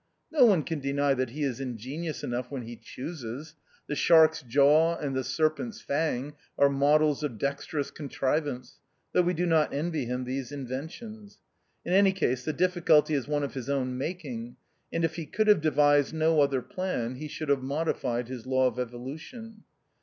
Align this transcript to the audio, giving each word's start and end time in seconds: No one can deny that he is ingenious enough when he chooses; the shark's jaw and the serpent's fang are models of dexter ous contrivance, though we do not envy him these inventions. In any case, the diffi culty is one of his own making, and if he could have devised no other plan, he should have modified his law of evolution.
No 0.31 0.47
one 0.47 0.63
can 0.63 0.79
deny 0.79 1.13
that 1.13 1.29
he 1.29 1.43
is 1.43 1.59
ingenious 1.61 2.23
enough 2.23 2.49
when 2.49 2.63
he 2.63 2.75
chooses; 2.75 3.53
the 3.85 3.93
shark's 3.93 4.41
jaw 4.41 4.95
and 4.97 5.15
the 5.15 5.23
serpent's 5.23 5.79
fang 5.79 6.33
are 6.57 6.69
models 6.69 7.21
of 7.21 7.37
dexter 7.37 7.77
ous 7.77 7.91
contrivance, 7.91 8.79
though 9.13 9.21
we 9.21 9.35
do 9.35 9.45
not 9.45 9.71
envy 9.71 10.05
him 10.05 10.23
these 10.23 10.51
inventions. 10.51 11.37
In 11.85 11.93
any 11.93 12.13
case, 12.13 12.43
the 12.43 12.51
diffi 12.51 12.81
culty 12.81 13.11
is 13.11 13.27
one 13.27 13.43
of 13.43 13.53
his 13.53 13.69
own 13.69 13.95
making, 13.95 14.55
and 14.91 15.05
if 15.05 15.17
he 15.17 15.27
could 15.27 15.45
have 15.45 15.61
devised 15.61 16.15
no 16.15 16.41
other 16.41 16.63
plan, 16.63 17.17
he 17.17 17.27
should 17.27 17.49
have 17.49 17.61
modified 17.61 18.27
his 18.27 18.47
law 18.47 18.65
of 18.65 18.79
evolution. 18.79 19.65